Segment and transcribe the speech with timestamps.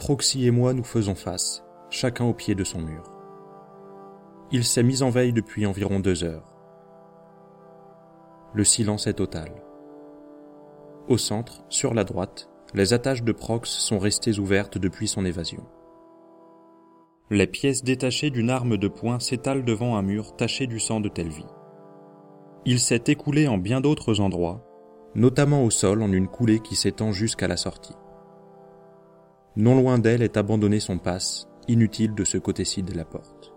[0.00, 3.02] Proxy et moi nous faisons face, chacun au pied de son mur.
[4.50, 6.56] Il s'est mis en veille depuis environ deux heures.
[8.54, 9.52] Le silence est total.
[11.06, 15.66] Au centre, sur la droite, les attaches de Prox sont restées ouvertes depuis son évasion.
[17.30, 21.10] Les pièces détachées d'une arme de poing s'étalent devant un mur taché du sang de
[21.10, 21.44] Telvi.
[22.64, 24.64] Il s'est écoulé en bien d'autres endroits,
[25.14, 27.99] notamment au sol en une coulée qui s'étend jusqu'à la sortie.
[29.60, 33.52] Non loin d'elle est abandonné son passe, inutile de ce côté-ci de la porte.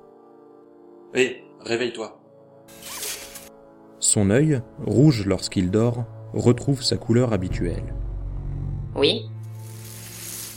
[1.13, 2.19] Hé, réveille-toi.
[3.99, 6.03] Son œil, rouge lorsqu'il dort,
[6.33, 7.93] retrouve sa couleur habituelle.
[8.97, 9.29] Oui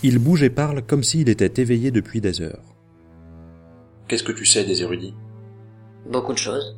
[0.03, 2.75] Il bouge et parle comme s'il était éveillé depuis des heures.
[4.09, 5.15] Qu'est-ce que tu sais des érudits?
[6.11, 6.77] Beaucoup de choses.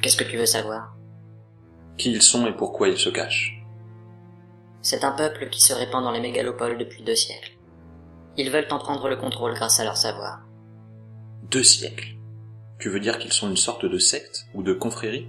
[0.00, 0.96] Qu'est-ce que tu veux savoir?
[1.96, 3.60] Qui ils sont et pourquoi ils se cachent?
[4.82, 7.53] C'est un peuple qui se répand dans les mégalopoles depuis deux siècles.
[8.36, 10.40] Ils veulent en prendre le contrôle grâce à leur savoir.
[11.50, 12.16] Deux siècles
[12.78, 15.28] Tu veux dire qu'ils sont une sorte de secte ou de confrérie?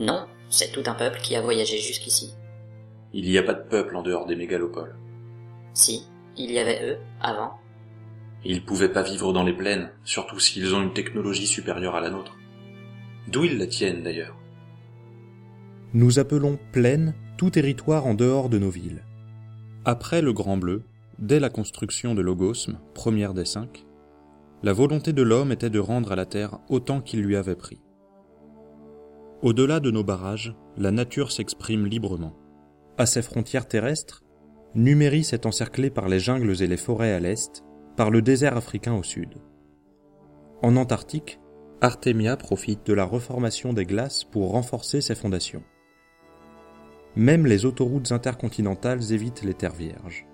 [0.00, 2.34] Non, c'est tout un peuple qui a voyagé jusqu'ici.
[3.12, 4.96] Il n'y a pas de peuple en dehors des mégalopoles.
[5.74, 6.06] Si,
[6.36, 7.58] il y avait eux, avant,
[8.44, 12.10] ils pouvaient pas vivre dans les plaines, surtout s'ils ont une technologie supérieure à la
[12.10, 12.36] nôtre.
[13.28, 14.36] D'où ils la tiennent d'ailleurs?
[15.94, 19.04] Nous appelons plaine tout territoire en dehors de nos villes.
[19.84, 20.82] Après le Grand Bleu,
[21.22, 23.86] dès la construction de l'Ogosme, première des cinq,
[24.64, 27.80] la volonté de l'homme était de rendre à la Terre autant qu'il lui avait pris.
[29.40, 32.34] Au-delà de nos barrages, la nature s'exprime librement.
[32.98, 34.24] À ses frontières terrestres,
[34.74, 37.64] Numéris est encerclé par les jungles et les forêts à l'est,
[37.96, 39.34] par le désert africain au sud.
[40.60, 41.38] En Antarctique,
[41.80, 45.62] Artemia profite de la reformation des glaces pour renforcer ses fondations.
[47.14, 50.26] Même les autoroutes intercontinentales évitent les terres vierges.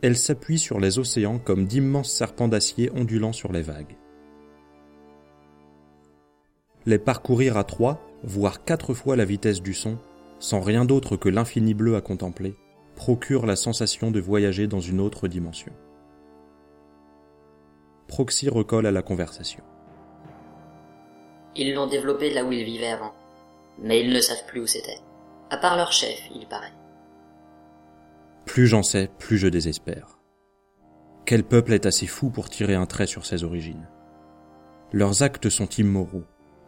[0.00, 3.96] Elles s'appuient sur les océans comme d'immenses serpents d'acier ondulant sur les vagues.
[6.86, 9.98] Les parcourir à trois, voire quatre fois la vitesse du son,
[10.38, 12.54] sans rien d'autre que l'infini bleu à contempler,
[12.94, 15.72] procure la sensation de voyager dans une autre dimension.
[18.06, 19.62] Proxy recolle à la conversation.
[21.56, 23.12] Ils l'ont développé là où ils vivaient avant.
[23.80, 24.98] Mais ils ne savent plus où c'était.
[25.50, 26.72] À part leur chef, il paraît.
[28.48, 30.18] Plus j'en sais, plus je désespère.
[31.26, 33.86] Quel peuple est assez fou pour tirer un trait sur ses origines
[34.90, 36.24] Leurs actes sont immoraux.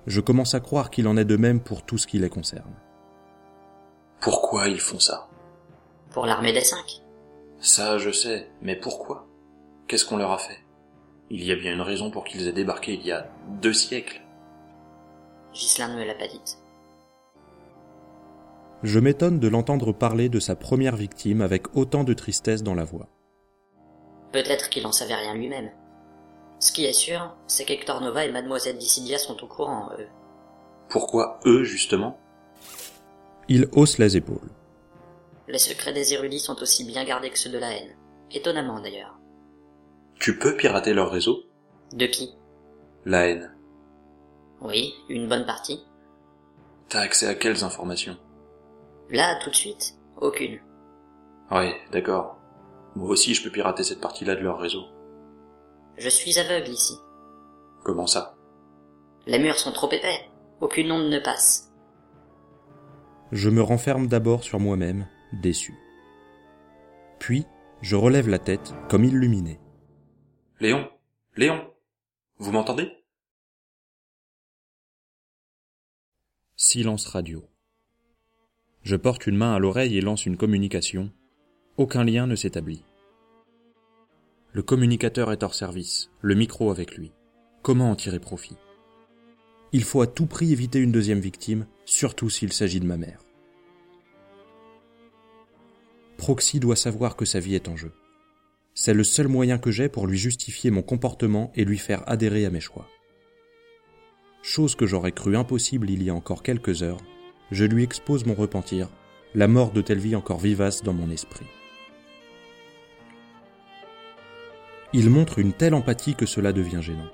[0.06, 2.74] Je commence à croire qu'il en est de même pour tout ce qui les concerne.
[4.20, 5.28] Pourquoi ils font ça?
[6.10, 7.00] Pour l'armée des cinq.
[7.60, 9.26] Ça, je sais, mais pourquoi?
[9.88, 10.58] Qu'est-ce qu'on leur a fait?
[11.30, 13.26] Il y a bien une raison pour qu'ils aient débarqué il y a
[13.62, 14.20] deux siècles.
[15.54, 16.58] Ghislain ne me l'a pas dite.
[18.82, 22.84] Je m'étonne de l'entendre parler de sa première victime avec autant de tristesse dans la
[22.84, 23.08] voix.
[24.32, 25.70] Peut-être qu'il en savait rien lui-même.
[26.60, 30.06] Ce qui est sûr, c'est qu'Hector Nova et Mademoiselle Dissidia sont au courant, eux.
[30.88, 32.18] Pourquoi eux, justement?
[33.48, 34.50] Il hausse les épaules.
[35.48, 37.96] Les secrets des érudits sont aussi bien gardés que ceux de la haine.
[38.30, 39.18] Étonnamment, d'ailleurs.
[40.18, 41.40] Tu peux pirater leur réseau?
[41.92, 42.34] De qui?
[43.04, 43.54] La haine.
[44.60, 45.82] Oui, une bonne partie.
[46.88, 48.16] T'as accès à quelles informations?
[49.10, 50.60] Là, tout de suite, aucune.
[51.50, 52.38] Ouais, d'accord.
[52.94, 54.84] Moi aussi je peux pirater cette partie-là de leur réseau.
[55.96, 56.94] Je suis aveugle ici.
[57.84, 58.36] Comment ça?
[59.26, 60.28] Les murs sont trop épais.
[60.60, 61.72] Aucune onde ne passe.
[63.32, 65.74] Je me renferme d'abord sur moi-même, déçu.
[67.18, 67.46] Puis,
[67.80, 69.60] je relève la tête, comme illuminé.
[70.58, 70.90] Léon
[71.36, 71.72] Léon
[72.38, 72.90] Vous m'entendez?
[76.56, 77.49] Silence radio.
[78.82, 81.10] Je porte une main à l'oreille et lance une communication.
[81.76, 82.82] Aucun lien ne s'établit.
[84.52, 87.12] Le communicateur est hors service, le micro avec lui.
[87.62, 88.56] Comment en tirer profit?
[89.72, 93.22] Il faut à tout prix éviter une deuxième victime, surtout s'il s'agit de ma mère.
[96.16, 97.92] Proxy doit savoir que sa vie est en jeu.
[98.74, 102.46] C'est le seul moyen que j'ai pour lui justifier mon comportement et lui faire adhérer
[102.46, 102.88] à mes choix.
[104.42, 107.00] Chose que j'aurais cru impossible il y a encore quelques heures,
[107.50, 108.88] je lui expose mon repentir,
[109.34, 111.46] la mort de telle vie encore vivace dans mon esprit.
[114.92, 117.10] Il montre une telle empathie que cela devient gênant.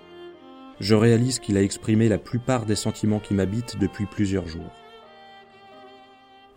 [0.81, 4.73] Je réalise qu'il a exprimé la plupart des sentiments qui m'habitent depuis plusieurs jours.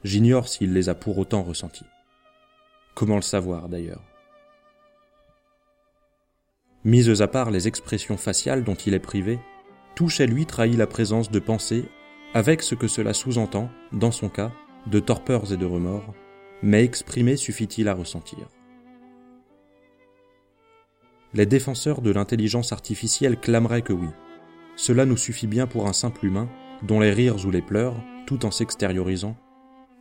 [0.03, 1.85] J'ignore s'il les a pour autant ressentis.
[2.95, 4.03] Comment le savoir d'ailleurs?
[6.85, 9.39] Mises à part les expressions faciales dont il est privé,
[9.95, 11.85] tout chez lui trahit la présence de pensées
[12.33, 14.51] avec ce que cela sous-entend, dans son cas,
[14.87, 16.13] de torpeurs et de remords,
[16.61, 18.47] mais exprimé suffit-il à ressentir.
[21.33, 24.07] les défenseurs de l'intelligence artificielle clameraient que oui.
[24.75, 26.49] Cela nous suffit bien pour un simple humain,
[26.83, 27.95] dont les rires ou les pleurs,
[28.25, 29.35] tout en s'extériorisant,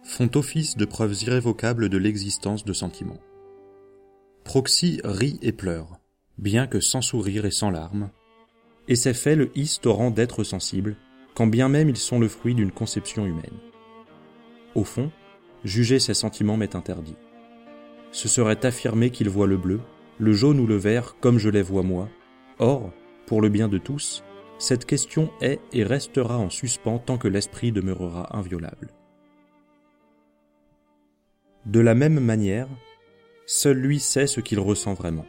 [0.04, 3.20] font office de preuves irrévocables de l'existence de sentiments.
[4.44, 6.00] Proxy rit et pleure,
[6.38, 8.10] bien que sans sourire et sans larmes,
[8.86, 10.96] et ces faits le hissent au rang d'être sensible,
[11.38, 13.60] quand bien même ils sont le fruit d'une conception humaine.
[14.74, 15.12] Au fond,
[15.62, 17.14] juger ces sentiments m'est interdit.
[18.10, 19.78] Ce serait affirmer qu'il voit le bleu,
[20.18, 22.08] le jaune ou le vert comme je les vois moi.
[22.58, 22.90] Or,
[23.26, 24.24] pour le bien de tous,
[24.58, 28.88] cette question est et restera en suspens tant que l'esprit demeurera inviolable.
[31.66, 32.66] De la même manière,
[33.46, 35.26] seul lui sait ce qu'il ressent vraiment.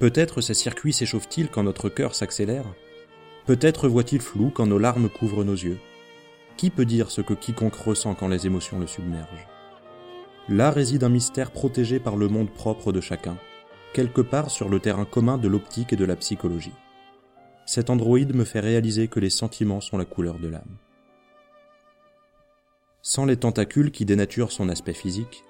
[0.00, 2.66] Peut-être ces circuits s'échauffent-ils quand notre cœur s'accélère
[3.50, 5.80] Peut-être voit-il flou quand nos larmes couvrent nos yeux
[6.56, 9.48] Qui peut dire ce que quiconque ressent quand les émotions le submergent?
[10.48, 13.36] Là réside un mystère protégé par le monde propre de chacun,
[13.92, 16.76] quelque part sur le terrain commun de l'optique et de la psychologie.
[17.66, 20.76] Cet androïde me fait réaliser que les sentiments sont la couleur de l'âme.
[23.02, 25.42] Sans les tentacules qui dénaturent son aspect physique,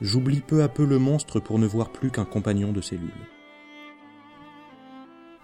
[0.00, 3.12] j'oublie peu à peu le monstre pour ne voir plus qu'un compagnon de cellule.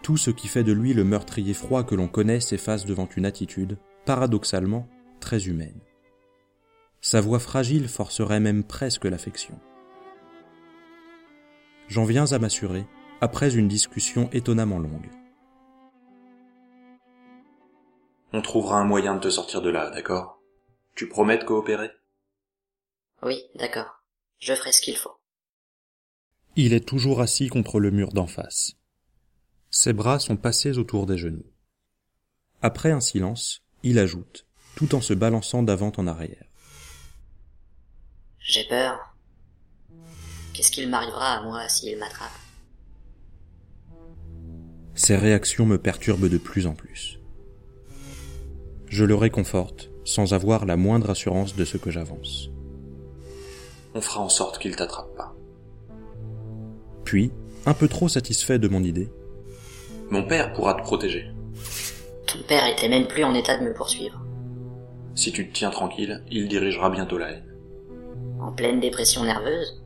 [0.03, 3.27] Tout ce qui fait de lui le meurtrier froid que l'on connaît s'efface devant une
[3.27, 4.89] attitude, paradoxalement,
[5.21, 5.81] très humaine.
[7.01, 9.59] Sa voix fragile forcerait même presque l'affection.
[11.89, 12.87] J'en viens à m'assurer,
[13.21, 15.11] après une discussion étonnamment longue.
[18.33, 20.41] On trouvera un moyen de te sortir de là, d'accord?
[20.95, 21.91] Tu promets de coopérer?
[23.23, 24.03] Oui, d'accord.
[24.39, 25.17] Je ferai ce qu'il faut.
[26.57, 28.77] Il est toujours assis contre le mur d'en face.
[29.71, 31.47] Ses bras sont passés autour des genoux.
[32.61, 36.45] Après un silence, il ajoute, tout en se balançant d'avant en arrière.
[38.41, 39.15] J'ai peur.
[40.53, 42.31] Qu'est-ce qu'il m'arrivera à moi s'il m'attrape?
[44.95, 47.21] Ses réactions me perturbent de plus en plus.
[48.89, 52.51] Je le réconforte sans avoir la moindre assurance de ce que j'avance.
[53.95, 55.35] On fera en sorte qu'il t'attrape pas.
[57.05, 57.31] Puis,
[57.67, 59.11] un peu trop satisfait de mon idée.
[60.11, 61.31] Mon père pourra te protéger.
[62.27, 64.21] Ton père était même plus en état de me poursuivre.
[65.15, 67.45] Si tu te tiens tranquille, il dirigera bientôt la haine.
[68.41, 69.83] En pleine dépression nerveuse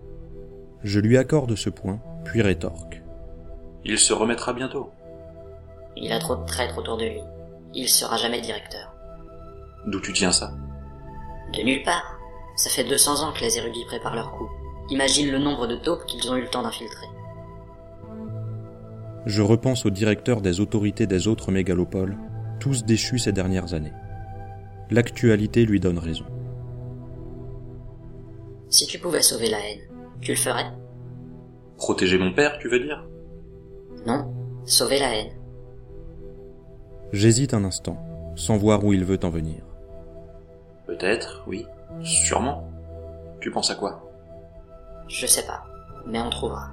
[0.82, 3.03] Je lui accorde ce point, puis rétorque.
[3.85, 4.91] Il se remettra bientôt.
[5.97, 7.20] Il a trop de traîtres autour de lui.
[7.75, 8.93] Il sera jamais directeur.
[9.87, 10.53] D'où tu tiens ça?
[11.53, 12.19] De nulle part.
[12.56, 14.49] Ça fait 200 ans que les érudits préparent leur coup.
[14.91, 17.06] Imagine le nombre de taupes qu'ils ont eu le temps d'infiltrer.
[19.26, 22.17] Je repense aux directeurs des autorités des autres mégalopoles,
[22.61, 23.93] tous déchus ces dernières années.
[24.91, 26.26] L'actualité lui donne raison.
[28.69, 29.81] Si tu pouvais sauver la haine,
[30.21, 30.71] tu le ferais?
[31.79, 33.06] Protéger mon père, tu veux dire?
[34.06, 34.32] Non,
[34.67, 35.32] sauver la haine.
[37.12, 37.99] J'hésite un instant,
[38.35, 39.62] sans voir où il veut en venir.
[40.87, 41.67] Peut-être, oui.
[42.03, 42.69] Sûrement.
[43.41, 44.11] Tu penses à quoi?
[45.09, 45.65] Je sais pas,
[46.06, 46.70] mais on trouvera.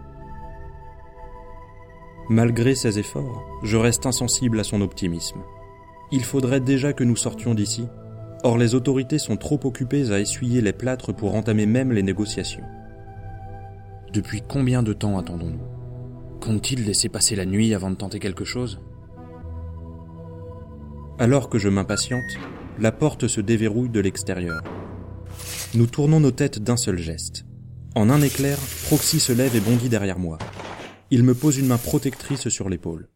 [2.30, 5.40] Malgré ses efforts, je reste insensible à son optimisme.
[6.12, 7.88] Il faudrait déjà que nous sortions d'ici.
[8.44, 12.64] Or les autorités sont trop occupées à essuyer les plâtres pour entamer même les négociations.
[14.14, 16.40] Depuis combien de temps attendons-nous?
[16.40, 18.82] Compte-t-il laisser passer la nuit avant de tenter quelque chose?
[21.20, 22.24] Alors que je m'impatiente,
[22.80, 24.64] la porte se déverrouille de l'extérieur.
[25.76, 27.46] Nous tournons nos têtes d'un seul geste.
[27.96, 30.40] En un éclair, Proxy se lève et bondit derrière moi.
[31.14, 33.10] Il me pose une main protectrice sur l'épaule.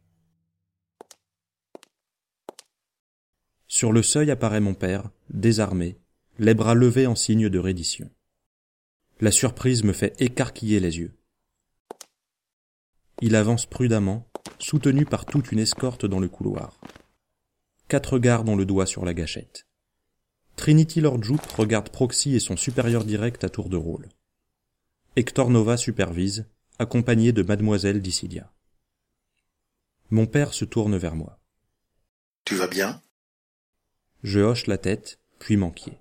[3.70, 5.98] Sur le seuil apparaît mon père, désarmé,
[6.38, 8.12] les bras levés en signe de reddition.
[9.22, 11.16] La surprise me fait écarquiller les yeux.
[13.22, 16.78] Il avance prudemment, soutenu par toute une escorte dans le couloir.
[17.88, 19.68] Quatre gardes ont le doigt sur la gâchette.
[20.58, 24.10] Trinity Lord Jupe regarde Proxy et son supérieur direct à tour de rôle.
[25.16, 26.46] Hector Nova supervise,
[26.80, 28.52] accompagné de mademoiselle Dissidia.
[30.10, 31.40] Mon père se tourne vers moi.
[32.44, 33.02] Tu vas bien?
[34.24, 36.00] Je hoche la tête, puis m'enquier.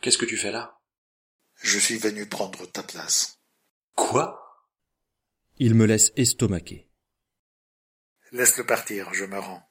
[0.00, 0.78] Qu'est-ce que tu fais là?
[1.60, 3.40] Je suis venu prendre ta place.
[3.94, 4.66] Quoi?
[5.58, 6.88] Il me laisse estomaquer.
[8.32, 9.68] Laisse-le partir, je me rends.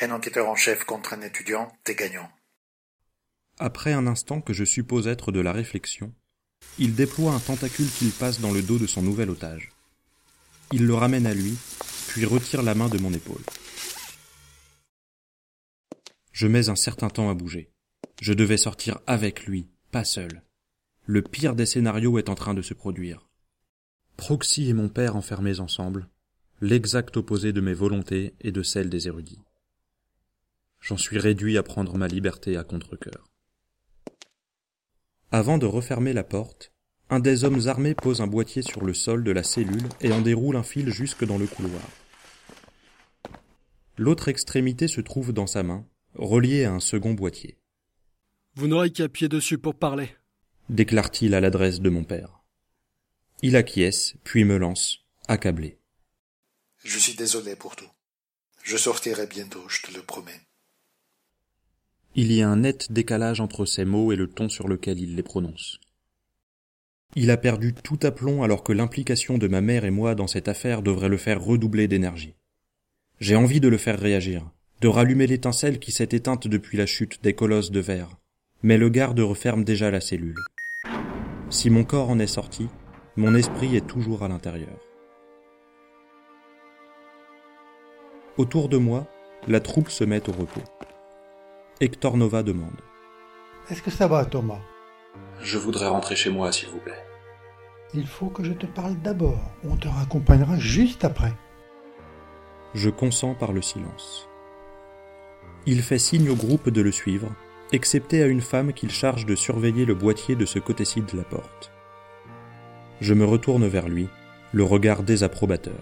[0.00, 2.30] Un enquêteur en chef contre un étudiant, t'es gagnant.
[3.58, 6.14] Après un instant que je suppose être de la réflexion,
[6.78, 9.72] il déploie un tentacule qu'il passe dans le dos de son nouvel otage.
[10.72, 11.56] Il le ramène à lui,
[12.08, 13.42] puis retire la main de mon épaule.
[16.32, 17.72] Je mets un certain temps à bouger.
[18.20, 20.42] Je devais sortir avec lui, pas seul.
[21.04, 23.28] Le pire des scénarios est en train de se produire.
[24.16, 26.08] Proxy et mon père enfermés ensemble,
[26.60, 29.42] l'exact opposé de mes volontés et de celles des érudits.
[30.80, 33.28] J'en suis réduit à prendre ma liberté à contre-cœur.
[35.30, 36.72] Avant de refermer la porte,
[37.10, 40.22] un des hommes armés pose un boîtier sur le sol de la cellule et en
[40.22, 41.82] déroule un fil jusque dans le couloir.
[43.98, 47.58] L'autre extrémité se trouve dans sa main, reliée à un second boîtier.
[48.54, 50.08] Vous n'aurez qu'à pied dessus pour parler,
[50.70, 52.40] déclare-t-il à l'adresse de mon père.
[53.42, 55.78] Il acquiesce, puis me lance, accablé.
[56.84, 57.90] Je suis désolé pour tout.
[58.62, 60.47] Je sortirai bientôt, je te le promets.
[62.20, 65.14] Il y a un net décalage entre ces mots et le ton sur lequel il
[65.14, 65.78] les prononce.
[67.14, 70.48] Il a perdu tout aplomb alors que l'implication de ma mère et moi dans cette
[70.48, 72.34] affaire devrait le faire redoubler d'énergie.
[73.20, 77.22] J'ai envie de le faire réagir, de rallumer l'étincelle qui s'est éteinte depuis la chute
[77.22, 78.18] des colosses de verre.
[78.64, 80.42] Mais le garde referme déjà la cellule.
[81.50, 82.66] Si mon corps en est sorti,
[83.14, 84.80] mon esprit est toujours à l'intérieur.
[88.38, 89.06] Autour de moi,
[89.46, 90.64] la troupe se met au repos.
[91.80, 92.80] Hector Nova demande.
[93.70, 94.60] Est-ce que ça va, Thomas?
[95.40, 97.04] Je voudrais rentrer chez moi, s'il vous plaît.
[97.94, 99.52] Il faut que je te parle d'abord.
[99.62, 101.32] On te raccompagnera juste après.
[102.74, 104.28] Je consens par le silence.
[105.66, 107.28] Il fait signe au groupe de le suivre,
[107.70, 111.24] excepté à une femme qu'il charge de surveiller le boîtier de ce côté-ci de la
[111.24, 111.70] porte.
[113.00, 114.08] Je me retourne vers lui,
[114.52, 115.80] le regard désapprobateur.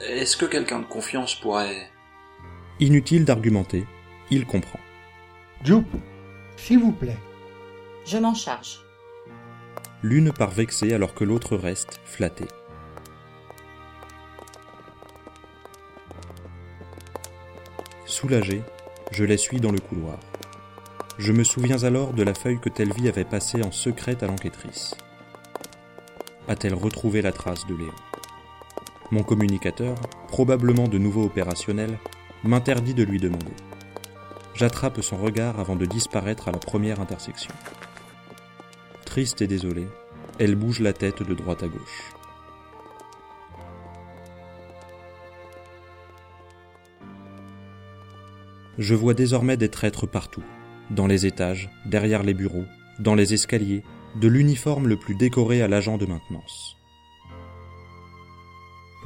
[0.00, 1.88] Est-ce que quelqu'un de confiance pourrait...
[2.78, 3.86] Inutile d'argumenter,
[4.30, 4.78] il comprend.
[5.64, 5.86] Jup,
[6.56, 7.18] s'il vous plaît.
[8.06, 8.80] Je m'en charge.
[10.02, 12.46] L'une part vexée alors que l'autre reste flattée.
[18.06, 18.62] Soulagé,
[19.10, 20.18] je les suis dans le couloir.
[21.18, 24.94] Je me souviens alors de la feuille que Telvi avait passée en secret à l'enquêtrice.
[26.46, 27.92] A-t-elle retrouvé la trace de Léon?
[29.10, 29.96] Mon communicateur,
[30.28, 31.98] probablement de nouveau opérationnel,
[32.44, 33.52] m'interdit de lui demander.
[34.58, 37.54] J'attrape son regard avant de disparaître à la première intersection.
[39.04, 39.86] Triste et désolée,
[40.40, 42.12] elle bouge la tête de droite à gauche.
[48.78, 50.42] Je vois désormais des traîtres partout,
[50.90, 52.66] dans les étages, derrière les bureaux,
[52.98, 53.84] dans les escaliers,
[54.16, 56.76] de l'uniforme le plus décoré à l'agent de maintenance.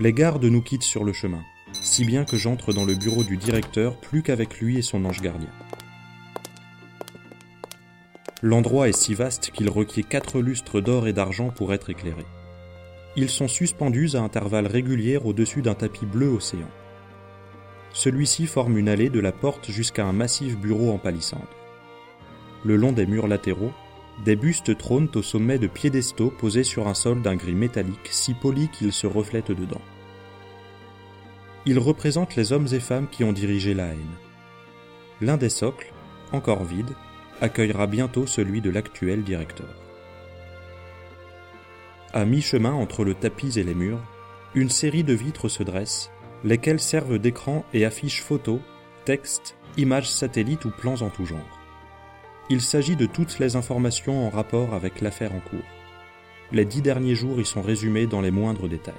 [0.00, 1.42] Les gardes nous quittent sur le chemin,
[1.80, 5.20] si bien que j'entre dans le bureau du directeur plus qu'avec lui et son ange
[5.20, 5.50] gardien.
[8.42, 12.24] L'endroit est si vaste qu'il requiert quatre lustres d'or et d'argent pour être éclairé.
[13.14, 16.68] Ils sont suspendus à intervalles réguliers au-dessus d'un tapis bleu océan.
[17.92, 21.46] Celui-ci forme une allée de la porte jusqu'à un massif bureau en palissandre.
[22.64, 23.72] Le long des murs latéraux,
[24.24, 28.34] des bustes trônent au sommet de piédestaux posés sur un sol d'un gris métallique si
[28.34, 29.80] poli qu'ils se reflètent dedans.
[31.64, 34.16] Ils représentent les hommes et femmes qui ont dirigé la haine.
[35.21, 35.92] L'un des socles,
[36.33, 36.90] encore vide,
[37.40, 39.69] accueillera bientôt celui de l'actuel directeur.
[42.12, 44.02] À mi-chemin entre le tapis et les murs,
[44.54, 46.11] une série de vitres se dresse,
[46.42, 48.59] lesquelles servent d'écran et affichent photos,
[49.04, 51.61] textes, images satellites ou plans en tout genre.
[52.50, 55.61] Il s'agit de toutes les informations en rapport avec l'affaire en cours.
[56.50, 58.95] Les dix derniers jours y sont résumés dans les moindres détails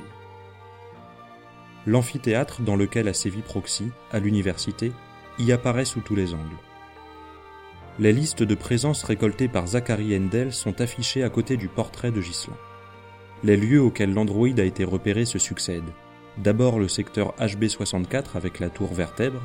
[1.86, 4.92] l'amphithéâtre dans lequel a sévi Proxy, à l'université,
[5.40, 6.58] y apparaît sous tous les angles.
[8.00, 12.22] Les listes de présence récoltées par Zachary Endel sont affichées à côté du portrait de
[12.22, 12.58] Ghislain.
[13.44, 15.94] Les lieux auxquels l'androïde a été repéré se succèdent.
[16.38, 19.42] D'abord le secteur HB64 avec la tour vertèbre,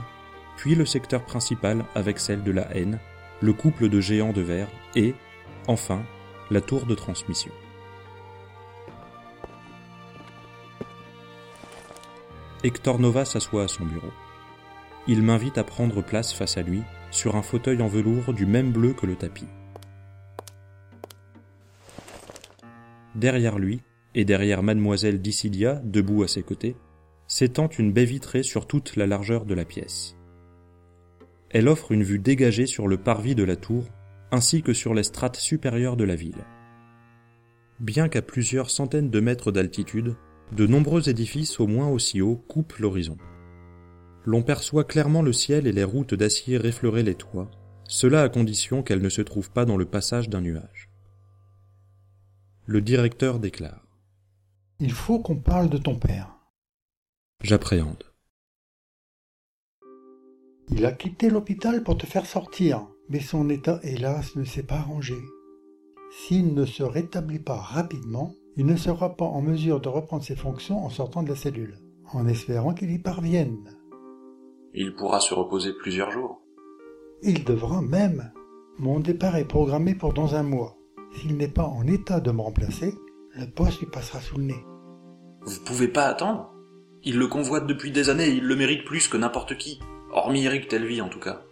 [0.56, 2.98] puis le secteur principal avec celle de la haine,
[3.42, 5.14] le couple de géants de verre et,
[5.66, 6.02] enfin,
[6.50, 7.52] la tour de transmission.
[12.64, 14.12] Hector Nova s'assoit à son bureau.
[15.06, 18.72] Il m'invite à prendre place face à lui, sur un fauteuil en velours du même
[18.72, 19.46] bleu que le tapis.
[23.14, 23.80] Derrière lui,
[24.14, 26.76] et derrière mademoiselle Dissidia, debout à ses côtés,
[27.28, 30.16] s'étend une baie vitrée sur toute la largeur de la pièce.
[31.50, 33.84] Elle offre une vue dégagée sur le parvis de la tour,
[34.32, 36.44] ainsi que sur les strates supérieures de la ville.
[37.78, 40.16] Bien qu'à plusieurs centaines de mètres d'altitude,
[40.52, 43.16] de nombreux édifices au moins aussi hauts coupent l'horizon.
[44.24, 47.50] L'on perçoit clairement le ciel et les routes d'acier réfleurer les toits,
[47.88, 50.90] cela à condition qu'elles ne se trouvent pas dans le passage d'un nuage.
[52.66, 53.86] Le directeur déclare.
[54.80, 56.36] Il faut qu'on parle de ton père.
[57.42, 58.04] J'appréhende.
[60.70, 64.76] Il a quitté l'hôpital pour te faire sortir, mais son état, hélas, ne s'est pas
[64.76, 65.16] arrangé.
[66.10, 70.34] S'il ne se rétablit pas rapidement, Il ne sera pas en mesure de reprendre ses
[70.34, 71.78] fonctions en sortant de la cellule,
[72.12, 73.76] en espérant qu'il y parvienne.
[74.74, 76.42] Il pourra se reposer plusieurs jours.
[77.22, 78.32] Il devra même.
[78.80, 80.76] Mon départ est programmé pour dans un mois.
[81.12, 82.94] S'il n'est pas en état de me remplacer,
[83.36, 84.64] le poste lui passera sous le nez.
[85.46, 86.52] Vous pouvez pas attendre
[87.04, 89.78] Il le convoite depuis des années et il le mérite plus que n'importe qui.
[90.12, 91.42] Hormis Eric Telvy en tout cas.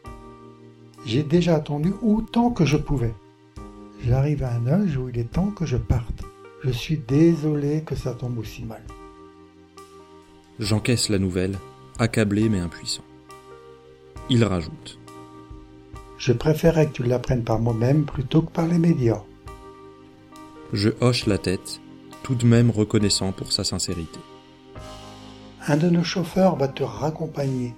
[1.05, 3.15] J'ai déjà attendu autant que je pouvais.
[4.05, 6.26] J'arrive à un âge où il est temps que je parte.
[6.67, 8.83] Je suis désolé que ça tombe aussi mal.
[10.59, 11.57] J'encaisse la nouvelle,
[11.97, 13.05] accablé mais impuissant.
[14.31, 14.99] Il rajoute.
[16.19, 19.23] Je préférerais que tu l'apprennes par moi-même plutôt que par les médias.
[20.73, 21.81] Je hoche la tête,
[22.25, 24.19] tout de même reconnaissant pour sa sincérité.
[25.69, 27.77] Un de nos chauffeurs va te raccompagner.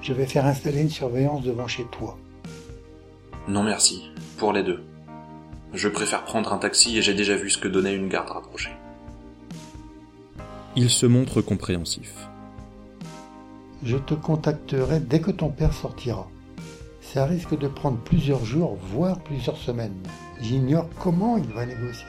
[0.00, 2.16] Je vais faire installer une surveillance devant chez toi.
[3.46, 4.82] Non merci, pour les deux.
[5.74, 8.72] Je préfère prendre un taxi et j'ai déjà vu ce que donnait une garde rapprochée.
[10.74, 12.12] Il se montre compréhensif.
[13.82, 16.28] Je te contacterai dès que ton père sortira.
[17.00, 20.02] Ça risque de prendre plusieurs jours, voire plusieurs semaines.
[20.40, 22.06] J'ignore comment il va négocier.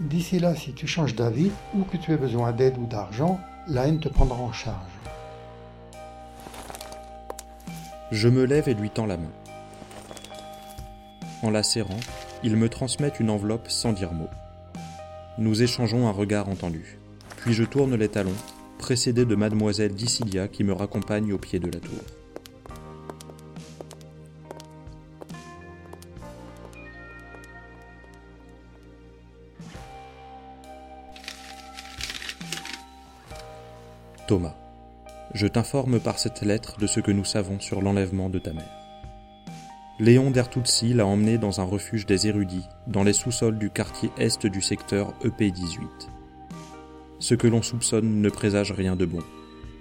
[0.00, 3.86] D'ici là, si tu changes d'avis ou que tu aies besoin d'aide ou d'argent, la
[3.86, 4.90] haine te prendra en charge.
[8.12, 9.32] Je me lève et lui tends la main.
[11.42, 11.98] En la serrant,
[12.42, 14.28] il me transmet une enveloppe sans dire mot.
[15.38, 16.98] Nous échangeons un regard entendu.
[17.36, 18.30] Puis je tourne les talons,
[18.78, 22.00] précédé de mademoiselle Dissidia qui me raccompagne au pied de la tour.
[34.26, 34.56] Thomas,
[35.34, 38.85] je t'informe par cette lettre de ce que nous savons sur l'enlèvement de ta mère.
[39.98, 44.44] Léon Dertoutsi l'a emmené dans un refuge des érudits, dans les sous-sols du quartier est
[44.44, 45.86] du secteur EP18.
[47.18, 49.20] Ce que l'on soupçonne ne présage rien de bon.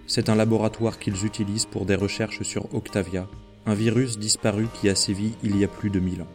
[0.07, 3.27] C'est un laboratoire qu'ils utilisent pour des recherches sur Octavia,
[3.65, 6.31] un virus disparu qui a sévi il y a plus de mille ans.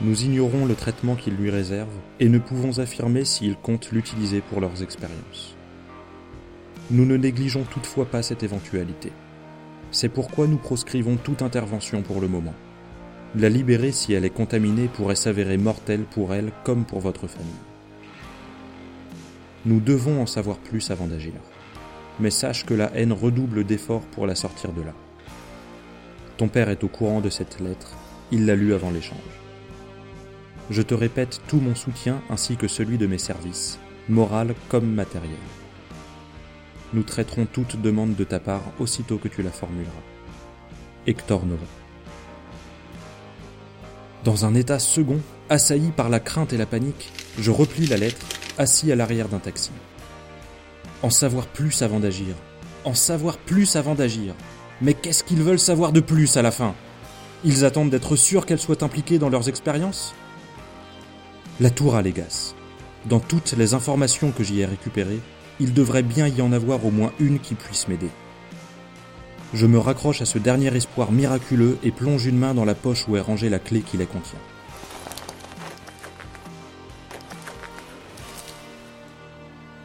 [0.00, 4.62] Nous ignorons le traitement qu'ils lui réservent et ne pouvons affirmer s'ils comptent l'utiliser pour
[4.62, 5.54] leurs expériences.
[6.90, 9.12] Nous ne négligeons toutefois pas cette éventualité.
[9.96, 12.52] C'est pourquoi nous proscrivons toute intervention pour le moment.
[13.34, 17.48] La libérer si elle est contaminée pourrait s'avérer mortelle pour elle comme pour votre famille.
[19.64, 21.32] Nous devons en savoir plus avant d'agir.
[22.20, 24.92] Mais sache que la haine redouble d'efforts pour la sortir de là.
[26.36, 27.96] Ton père est au courant de cette lettre,
[28.30, 29.16] il l'a lue avant l'échange.
[30.68, 33.78] Je te répète tout mon soutien ainsi que celui de mes services,
[34.10, 35.38] moral comme matériel.
[36.92, 39.92] Nous traiterons toute demande de ta part aussitôt que tu la formuleras.
[41.06, 41.66] Hector Nova.
[44.24, 48.24] Dans un état second, assailli par la crainte et la panique, je replie la lettre,
[48.58, 49.70] assis à l'arrière d'un taxi.
[51.02, 52.34] En savoir plus avant d'agir.
[52.84, 54.34] En savoir plus avant d'agir.
[54.80, 56.74] Mais qu'est-ce qu'ils veulent savoir de plus à la fin?
[57.44, 60.14] Ils attendent d'être sûrs qu'elle soit impliquée dans leurs expériences?
[61.60, 62.54] La tour à Légas.
[63.06, 65.20] Dans toutes les informations que j'y ai récupérées,
[65.60, 68.10] il devrait bien y en avoir au moins une qui puisse m'aider.
[69.54, 73.06] Je me raccroche à ce dernier espoir miraculeux et plonge une main dans la poche
[73.08, 74.38] où est rangée la clé qui les contient.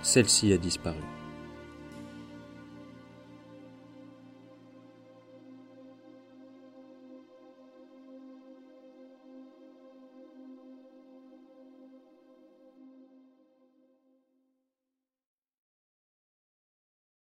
[0.01, 0.97] Celle-ci a disparu.